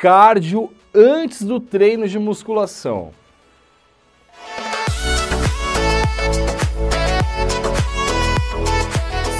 cardio 0.00 0.70
antes 0.94 1.42
do 1.42 1.58
treino 1.58 2.06
de 2.06 2.18
musculação. 2.18 3.12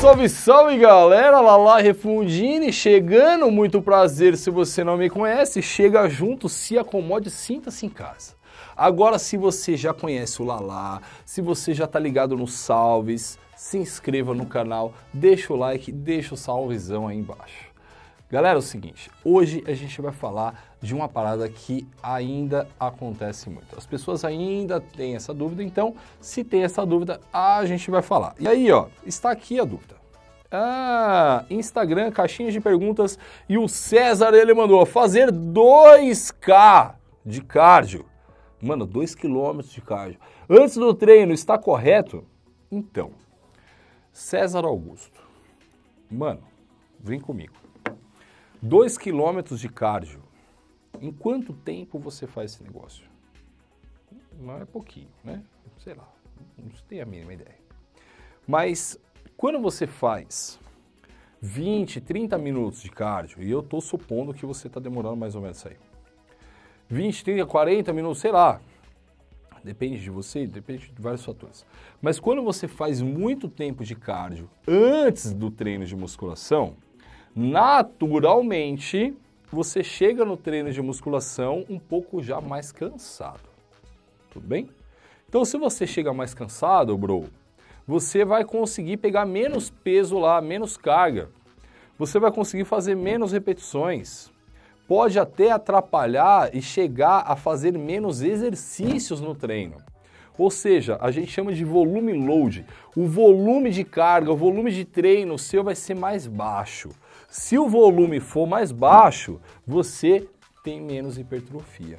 Salve, 0.01 0.29
salve 0.31 0.79
galera, 0.79 1.41
Lala 1.41 1.81
Refundini, 1.81 2.73
chegando, 2.73 3.51
muito 3.51 3.83
prazer 3.83 4.37
se 4.37 4.49
você 4.49 4.83
não 4.83 4.97
me 4.97 5.11
conhece, 5.11 5.61
chega 5.61 6.09
junto, 6.09 6.49
se 6.49 6.79
acomode, 6.79 7.31
sinta-se 7.31 7.85
em 7.85 7.91
casa. 7.91 8.35
Agora, 8.75 9.19
se 9.19 9.37
você 9.37 9.77
já 9.77 9.93
conhece 9.93 10.41
o 10.41 10.45
Lala, 10.45 11.03
se 11.25 11.43
você 11.43 11.75
já 11.75 11.87
tá 11.87 11.99
ligado 11.99 12.37
nos 12.37 12.55
salves, 12.55 13.39
se 13.55 13.77
inscreva 13.77 14.33
no 14.33 14.47
canal, 14.47 14.95
deixa 15.13 15.53
o 15.53 15.57
like, 15.57 15.93
deixa 15.93 16.35
o 16.35 16.37
salvezão 16.37 17.09
aí 17.09 17.19
embaixo. 17.19 17.76
Galera, 18.29 18.57
é 18.57 18.59
o 18.59 18.63
seguinte, 18.63 19.09
hoje 19.25 19.63
a 19.69 19.73
gente 19.73 20.03
vai 20.03 20.11
falar 20.11 20.75
de 20.83 20.93
uma 20.93 21.09
parada 21.09 21.49
que 21.49 21.87
ainda 22.03 22.67
acontece 22.79 23.49
muito. 23.49 23.79
As 23.79 23.87
pessoas 23.87 24.25
ainda 24.25 24.81
têm 24.81 25.15
essa 25.15 25.33
dúvida, 25.33 25.63
então, 25.63 25.95
se 26.21 26.43
tem 26.43 26.65
essa 26.65 26.85
dúvida, 26.85 27.21
a 27.33 27.65
gente 27.65 27.89
vai 27.89 28.03
falar. 28.03 28.35
E 28.41 28.49
aí, 28.49 28.69
ó, 28.73 28.89
está 29.05 29.31
aqui 29.31 29.61
a 29.61 29.65
dúvida. 29.65 29.95
Ah, 30.51 31.45
Instagram, 31.49 32.11
caixinhas 32.11 32.53
de 32.53 32.61
perguntas, 32.61 33.17
e 33.49 33.57
o 33.57 33.69
César, 33.69 34.35
ele 34.35 34.53
mandou 34.55 34.85
fazer 34.85 35.31
2K 35.31 36.97
de 37.25 37.41
cardio. 37.43 38.07
Mano, 38.61 38.85
2 38.87 39.15
km 39.15 39.61
de 39.61 39.81
cardio. 39.81 40.19
Antes 40.51 40.77
do 40.77 40.93
treino, 40.93 41.33
está 41.33 41.57
correto? 41.57 42.25
Então, 42.73 43.13
César 44.11 44.65
Augusto, 44.65 45.23
mano, 46.11 46.43
vem 46.99 47.21
comigo. 47.21 47.66
2 48.63 48.99
quilômetros 48.99 49.61
de 49.61 49.69
cardio. 49.69 50.23
Em 51.01 51.13
quanto 51.13 51.53
tempo 51.53 51.99
você 51.99 52.27
faz 52.27 52.53
esse 52.53 52.63
negócio? 52.63 53.05
Não 54.41 54.59
é 54.59 54.65
pouquinho, 54.65 55.09
né? 55.23 55.43
Sei 55.79 55.95
lá, 55.95 56.09
não 56.59 56.71
tem 56.89 57.01
a 57.01 57.07
mínima 57.07 57.35
ideia. 57.35 57.59
Mas 58.47 58.99
quando 59.37 59.61
você 59.61 59.87
faz 59.87 60.59
20, 61.41 62.01
30 62.01 62.39
minutos 62.39 62.83
de 62.83 62.91
cardio, 62.91 63.43
e 63.43 63.51
eu 63.51 63.61
estou 63.61 63.81
supondo 63.81 64.33
que 64.33 64.47
você 64.47 64.67
está 64.67 64.81
demorando 64.81 65.17
mais 65.17 65.35
ou 65.35 65.43
menos 65.43 65.59
isso 65.59 65.69
aí. 65.69 65.77
20, 66.89 67.25
30, 67.25 67.47
40 67.47 67.93
minutos, 67.93 68.21
sei 68.21 68.33
lá. 68.33 68.61
Depende 69.63 70.01
de 70.01 70.11
você, 70.11 70.47
depende 70.47 70.93
de 70.93 71.03
vários 71.03 71.25
fatores. 71.25 71.67
Mas 72.01 72.21
quando 72.21 72.43
você 72.43 72.69
faz 72.69 73.03
muito 73.03 73.49
tempo 73.49 73.85
de 73.85 73.97
cardio 73.97 74.49
antes 74.67 75.33
do 75.33 75.51
treino 75.51 75.85
de 75.85 75.97
musculação, 75.97 76.77
naturalmente 77.37 79.15
você 79.53 79.85
chega 79.85 80.25
no 80.25 80.39
treino 80.39 80.73
de 80.73 80.81
musculação 80.81 81.67
um 81.69 81.79
pouco 81.79 82.23
já 82.23 82.41
mais 82.41 82.73
cansado. 82.73 83.49
Tudo 84.31 84.47
bem? 84.47 84.71
Então, 85.29 85.45
se 85.45 85.59
você 85.59 85.87
chega 85.87 86.15
mais 86.15 86.33
cansado, 86.33 86.97
bro, 86.97 87.27
você 87.87 88.25
vai 88.25 88.43
conseguir 88.43 88.97
pegar 88.97 89.27
menos 89.27 89.69
peso 89.69 90.19
lá, 90.19 90.41
menos 90.41 90.79
carga. 90.79 91.29
Você 91.99 92.19
vai 92.19 92.33
conseguir 92.33 92.65
fazer 92.65 92.95
menos 92.95 93.33
repetições. 93.33 94.31
Pode 94.89 95.19
até 95.19 95.51
atrapalhar 95.51 96.55
e 96.55 96.63
chegar 96.63 97.25
a 97.27 97.37
fazer 97.37 97.77
menos 97.77 98.23
exercícios 98.23 99.21
no 99.21 99.35
treino. 99.35 99.77
Ou 100.39 100.51
seja, 100.51 100.99
a 101.01 101.11
gente 101.11 101.31
chama 101.31 101.53
de 101.53 101.65
volume 101.65 102.13
load. 102.13 102.65
O 102.95 103.07
volume 103.07 103.71
de 103.71 103.85
carga, 103.85 104.33
o 104.33 104.37
volume 104.37 104.71
de 104.71 104.85
treino 104.85 105.39
seu 105.39 105.65
vai 105.65 105.75
ser 105.75 105.95
mais 105.95 106.27
baixo. 106.27 106.91
Se 107.29 107.59
o 107.59 107.69
volume 107.69 108.21
for 108.21 108.47
mais 108.47 108.73
baixo, 108.73 109.41
você 109.67 110.29
tem 110.63 110.81
menos 110.81 111.19
hipertrofia. 111.19 111.99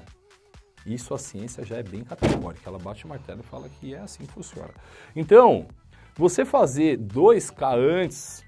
Isso 0.86 1.14
a 1.14 1.18
ciência 1.18 1.66
já 1.66 1.78
é 1.78 1.84
bem 1.84 2.04
categórica. 2.04 2.70
Ela 2.70 2.80
bate 2.80 3.06
o 3.06 3.10
martelo 3.10 3.42
e 3.42 3.44
fala 3.44 3.68
que 3.68 3.94
é 3.94 4.00
assim 4.00 4.26
que 4.26 4.32
funciona. 4.32 4.74
Então, 5.16 5.68
você 6.16 6.46
fazer 6.46 6.98
2K 6.98 7.78
antes, 7.78 8.46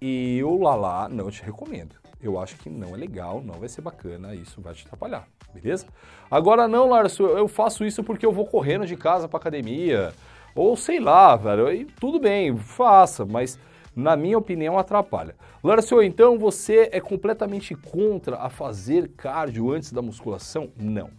eu 0.00 0.58
lá 0.58 0.74
lá 0.74 1.08
não 1.08 1.30
te 1.30 1.42
recomendo. 1.42 1.94
Eu 2.20 2.40
acho 2.40 2.56
que 2.56 2.68
não 2.68 2.94
é 2.94 2.96
legal, 2.96 3.40
não 3.40 3.54
vai 3.54 3.68
ser 3.68 3.80
bacana, 3.80 4.34
isso 4.34 4.60
vai 4.60 4.74
te 4.74 4.84
atrapalhar, 4.84 5.28
beleza? 5.54 5.86
Agora 6.28 6.66
não, 6.66 6.88
Larso, 6.88 7.22
eu 7.22 7.46
faço 7.46 7.84
isso 7.84 8.02
porque 8.02 8.26
eu 8.26 8.32
vou 8.32 8.44
correndo 8.44 8.84
de 8.84 8.96
casa 8.96 9.28
para 9.28 9.38
academia, 9.38 10.12
ou 10.52 10.76
sei 10.76 10.98
lá, 10.98 11.36
velho, 11.36 11.72
e 11.72 11.84
tudo 11.84 12.18
bem, 12.18 12.56
faça, 12.56 13.24
mas 13.24 13.56
na 13.98 14.16
minha 14.16 14.38
opinião, 14.38 14.78
atrapalha. 14.78 15.34
Larcio, 15.60 16.00
então 16.00 16.38
você 16.38 16.88
é 16.92 17.00
completamente 17.00 17.74
contra 17.74 18.36
a 18.36 18.48
fazer 18.48 19.08
cardio 19.16 19.72
antes 19.72 19.90
da 19.90 20.00
musculação? 20.00 20.70
Não. 20.76 21.10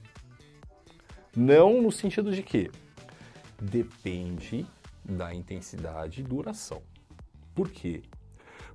Não 1.35 1.81
no 1.81 1.91
sentido 1.91 2.31
de 2.31 2.41
que 2.41 2.71
depende 3.61 4.65
da 5.03 5.35
intensidade 5.35 6.21
e 6.21 6.23
duração. 6.23 6.81
Por 7.53 7.69
quê? 7.69 8.01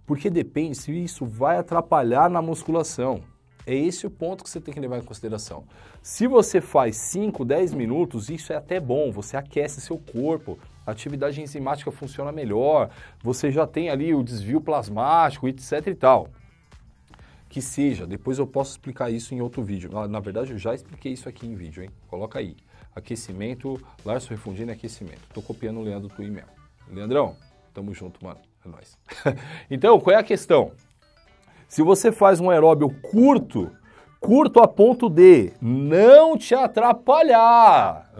Porque 0.04 0.28
depende 0.28 0.76
se 0.76 0.92
isso 0.92 1.24
vai 1.24 1.56
atrapalhar 1.56 2.28
na 2.28 2.42
musculação. 2.42 3.22
É 3.66 3.74
esse 3.74 4.06
o 4.06 4.10
ponto 4.10 4.44
que 4.44 4.50
você 4.50 4.60
tem 4.60 4.74
que 4.74 4.80
levar 4.80 4.98
em 4.98 5.02
consideração. 5.02 5.64
Se 6.02 6.26
você 6.26 6.60
faz 6.60 6.96
5, 6.96 7.44
10 7.44 7.72
minutos, 7.72 8.28
isso 8.28 8.52
é 8.52 8.56
até 8.56 8.78
bom, 8.78 9.10
você 9.10 9.36
aquece 9.36 9.80
seu 9.80 9.98
corpo, 9.98 10.58
a 10.86 10.90
atividade 10.90 11.40
enzimática 11.40 11.90
funciona 11.90 12.30
melhor, 12.30 12.90
você 13.22 13.50
já 13.50 13.66
tem 13.66 13.88
ali 13.88 14.14
o 14.14 14.22
desvio 14.22 14.60
plasmático, 14.60 15.48
etc 15.48 15.86
e 15.86 15.94
tal. 15.94 16.28
Que 17.48 17.62
seja, 17.62 18.06
depois 18.06 18.38
eu 18.38 18.46
posso 18.46 18.72
explicar 18.72 19.10
isso 19.10 19.34
em 19.34 19.40
outro 19.40 19.62
vídeo. 19.62 19.90
Na, 19.90 20.06
na 20.08 20.20
verdade, 20.20 20.52
eu 20.52 20.58
já 20.58 20.74
expliquei 20.74 21.12
isso 21.12 21.28
aqui 21.28 21.46
em 21.46 21.54
vídeo, 21.54 21.82
hein? 21.82 21.90
Coloca 22.08 22.38
aí. 22.38 22.56
Aquecimento, 22.94 23.80
Larso 24.04 24.30
Refundindo 24.30 24.72
aquecimento. 24.72 25.22
Tô 25.32 25.40
copiando 25.40 25.78
o 25.78 25.82
Leandro 25.82 26.08
Twin 26.08 26.30
mesmo. 26.30 26.50
Leandrão, 26.90 27.36
tamo 27.72 27.94
junto, 27.94 28.22
mano. 28.24 28.40
É 28.64 28.68
nóis. 28.68 28.98
então, 29.70 29.98
qual 30.00 30.16
é 30.16 30.18
a 30.18 30.22
questão? 30.22 30.72
Se 31.74 31.82
você 31.82 32.12
faz 32.12 32.38
um 32.38 32.50
aeróbio 32.50 32.88
curto, 33.02 33.68
curto 34.20 34.60
a 34.60 34.68
ponto 34.68 35.08
de 35.08 35.50
não 35.60 36.38
te 36.38 36.54
atrapalhar. 36.54 38.12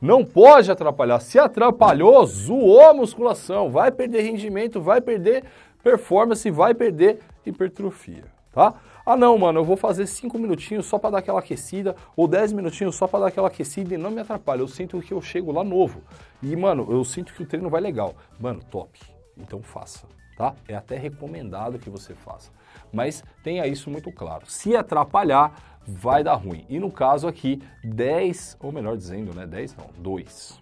Não 0.00 0.24
pode 0.24 0.70
atrapalhar. 0.70 1.18
Se 1.18 1.40
atrapalhou, 1.40 2.24
zoou 2.24 2.82
a 2.82 2.94
musculação, 2.94 3.68
vai 3.68 3.90
perder 3.90 4.20
rendimento, 4.22 4.80
vai 4.80 5.00
perder 5.00 5.42
performance, 5.82 6.48
vai 6.52 6.72
perder 6.72 7.18
hipertrofia, 7.44 8.22
tá? 8.52 8.74
Ah 9.04 9.16
não, 9.16 9.36
mano, 9.36 9.58
eu 9.58 9.64
vou 9.64 9.76
fazer 9.76 10.06
5 10.06 10.38
minutinhos 10.38 10.86
só 10.86 11.00
para 11.00 11.10
dar 11.10 11.18
aquela 11.18 11.40
aquecida 11.40 11.96
ou 12.16 12.28
10 12.28 12.52
minutinhos 12.52 12.94
só 12.94 13.08
para 13.08 13.18
dar 13.18 13.26
aquela 13.26 13.48
aquecida 13.48 13.92
e 13.92 13.98
não 13.98 14.12
me 14.12 14.20
atrapalha. 14.20 14.60
Eu 14.60 14.68
sinto 14.68 15.00
que 15.00 15.12
eu 15.12 15.20
chego 15.20 15.50
lá 15.50 15.64
novo. 15.64 16.00
E, 16.40 16.54
mano, 16.54 16.86
eu 16.90 17.02
sinto 17.04 17.34
que 17.34 17.42
o 17.42 17.46
treino 17.46 17.68
vai 17.68 17.80
legal. 17.80 18.14
Mano, 18.38 18.60
top. 18.70 19.00
Então 19.36 19.60
faça, 19.62 20.06
tá? 20.38 20.54
É 20.68 20.76
até 20.76 20.96
recomendado 20.96 21.80
que 21.80 21.90
você 21.90 22.14
faça. 22.14 22.52
Mas 22.92 23.24
tenha 23.42 23.66
isso 23.66 23.90
muito 23.90 24.12
claro. 24.12 24.48
Se 24.48 24.76
atrapalhar, 24.76 25.80
vai 25.84 26.22
dar 26.22 26.34
ruim. 26.34 26.64
E 26.68 26.78
no 26.78 26.92
caso 26.92 27.26
aqui, 27.26 27.60
10, 27.82 28.56
ou 28.60 28.70
melhor 28.70 28.96
dizendo, 28.96 29.34
né? 29.34 29.44
10 29.44 29.76
não, 29.76 29.90
2. 29.98 30.60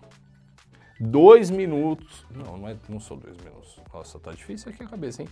2 0.99 1.51
minutos. 1.51 2.27
Não, 2.35 2.57
não, 2.57 2.69
é, 2.69 2.77
não 2.89 2.99
são 2.99 3.19
2 3.19 3.37
minutos. 3.37 3.79
Nossa, 3.93 4.19
tá 4.19 4.33
difícil 4.33 4.73
aqui 4.73 4.83
a 4.83 4.89
cabeça, 4.89 5.21
hein? 5.21 5.29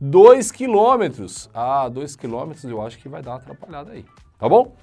2 0.00 0.52
quilômetros. 0.52 1.50
Ah, 1.52 1.88
2 1.88 2.14
quilômetros 2.14 2.64
eu 2.64 2.80
acho 2.80 2.98
que 2.98 3.08
vai 3.08 3.20
dar 3.20 3.32
uma 3.32 3.38
atrapalhada 3.38 3.90
aí. 3.90 4.04
Tá 4.38 4.48
bom? 4.48 4.76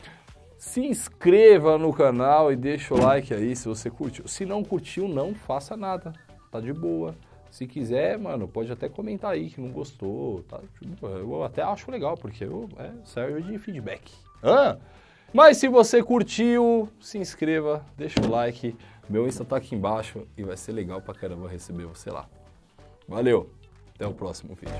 Se 0.58 0.82
inscreva 0.86 1.78
no 1.78 1.94
canal 1.94 2.52
e 2.52 2.58
deixa 2.58 2.94
o 2.94 3.02
like 3.02 3.34
aí 3.34 3.56
se 3.56 3.66
você 3.66 3.90
curtiu. 3.90 4.28
Se 4.28 4.46
não 4.46 4.62
curtiu, 4.62 5.08
não 5.08 5.34
faça 5.34 5.78
nada. 5.78 6.12
Tá 6.52 6.60
de 6.60 6.74
boa. 6.74 7.16
Se 7.50 7.66
quiser, 7.66 8.18
mano, 8.18 8.48
pode 8.48 8.72
até 8.72 8.90
comentar 8.90 9.32
aí 9.32 9.50
que 9.50 9.62
não 9.62 9.70
gostou. 9.70 10.44
Tá? 10.44 10.60
Eu 11.02 11.44
até 11.44 11.62
acho 11.62 11.90
legal, 11.90 12.18
porque 12.18 12.44
eu, 12.44 12.70
é, 12.78 12.92
serve 13.06 13.42
de 13.42 13.58
feedback. 13.58 14.12
Ah, 14.44 14.78
mas 15.34 15.58
se 15.58 15.68
você 15.68 16.04
curtiu, 16.04 16.90
se 17.00 17.18
inscreva, 17.18 17.86
deixa 17.98 18.22
o 18.22 18.30
like. 18.30 18.76
Meu 19.10 19.28
Insta 19.28 19.46
tá 19.46 19.58
aqui 19.58 19.76
embaixo 19.76 20.28
e 20.38 20.44
vai 20.44 20.58
ser 20.58 20.72
legal 20.72 21.02
pra 21.02 21.14
caramba 21.14 21.48
receber 21.48 21.86
você 21.86 22.10
lá. 22.10 22.28
Valeu, 23.08 23.50
até 23.94 24.08
o 24.08 24.14
próximo 24.14 24.56
vídeo. 24.56 24.74